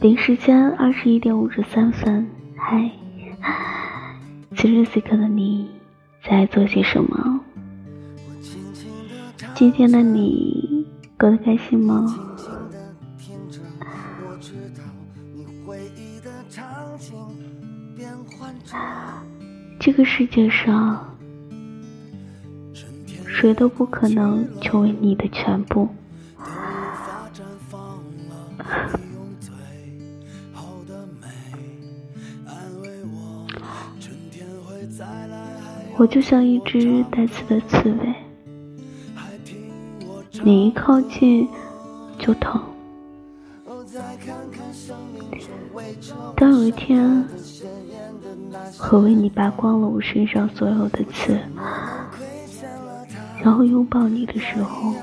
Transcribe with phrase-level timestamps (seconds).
[0.00, 2.24] 北时间二十一点五十三分，
[2.56, 2.88] 嗨，
[4.54, 5.68] 此时此刻的你
[6.22, 7.40] 在做些什么？
[9.56, 10.86] 今天的你
[11.18, 12.06] 过得开心吗？
[19.80, 21.12] 这个世界上，
[23.26, 25.88] 谁都不可能成为你的全部。
[35.96, 38.14] 我就像一只带刺的刺猬，
[40.44, 41.48] 你一靠近
[42.18, 42.60] 就疼。
[46.36, 47.24] 当有一天，
[48.92, 51.36] 我为你拔光了我身上所有的刺，
[53.42, 54.94] 然后拥抱你的时候，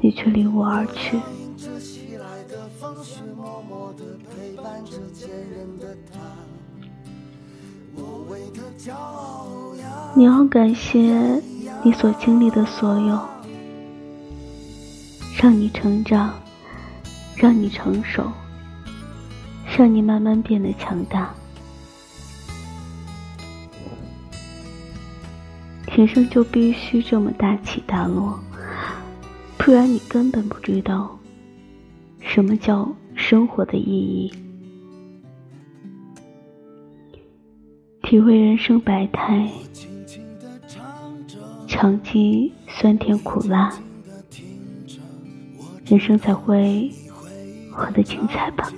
[0.00, 1.20] 你却离我而去。
[10.14, 11.42] 你要感谢
[11.82, 13.20] 你所经历的所有，
[15.40, 16.34] 让你成长，
[17.36, 18.30] 让你成熟，
[19.76, 21.34] 让你慢慢变得强大。
[25.94, 28.38] 人生就必须这么大起大落，
[29.58, 31.18] 不然你根本不知道
[32.20, 34.45] 什么叫生活的意义。
[38.16, 39.46] 体会人生百态，
[41.68, 43.70] 尝尽酸甜苦辣，
[45.84, 46.90] 人生才会
[47.70, 48.72] 活得精彩吧。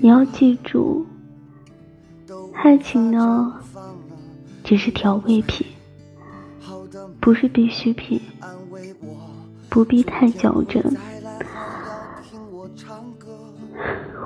[0.00, 1.04] 你要记住，
[2.54, 3.52] 爱情呢，
[4.62, 5.66] 只是调味品，
[7.20, 8.20] 不是必需品，
[9.68, 10.96] 不必太较真。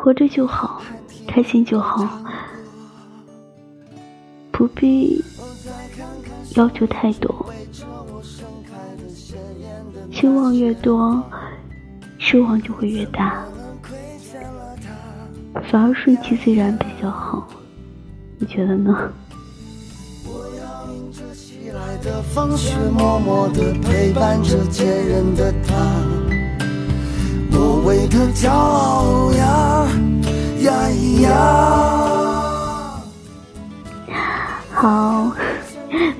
[0.02, 0.80] 活着就好，
[1.28, 2.08] 开心就好，
[4.50, 5.22] 不必
[6.56, 7.52] 要求太多。
[10.10, 11.22] 期望越多，
[12.18, 13.44] 失望就会越大，
[15.70, 17.46] 反而顺其自然比较好。
[18.38, 19.12] 你觉得呢？
[27.82, 28.99] 为他骄傲
[34.80, 35.30] 好，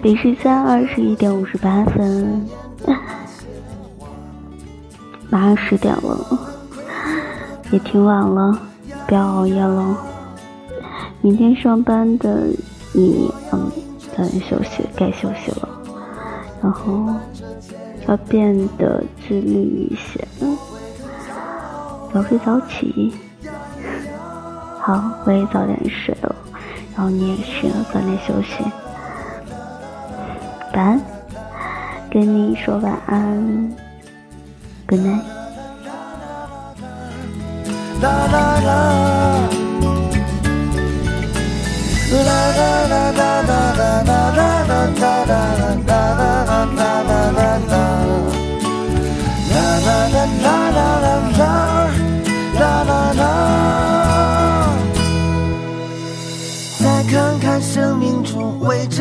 [0.02, 2.46] 北时间二十一点五十八分，
[5.30, 6.38] 马上十点了，
[7.70, 8.60] 也挺晚了，
[9.06, 9.96] 不要熬夜了。
[11.22, 12.48] 明天上班的
[12.92, 13.72] 你，嗯，
[14.14, 15.66] 早点休息，该休息了，
[16.62, 17.06] 然后
[18.08, 20.22] 要变得自律一些。
[22.12, 23.14] 早睡早起，
[24.80, 26.36] 好，我也早点睡了，
[26.96, 28.64] 然后你也是早点休息，
[30.74, 31.00] 晚安，
[32.10, 33.76] 跟你说晚安
[34.86, 35.22] ，Good night。
[38.02, 38.70] 啦啦啦
[42.10, 42.82] 啦啦啦
[43.76, 44.02] 啦
[47.04, 47.09] 啦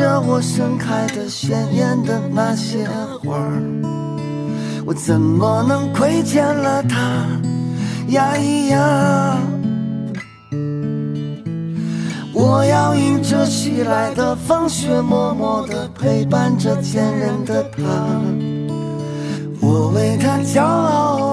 [0.00, 2.88] 着我盛开的鲜艳的那些
[3.22, 3.60] 花儿，
[4.86, 6.96] 我怎么能亏欠了他
[8.08, 9.36] 呀咿呀？
[12.32, 17.82] 我要迎着袭来的风雪，默默地陪伴着坚韧的他，
[19.60, 21.29] 我为他骄傲。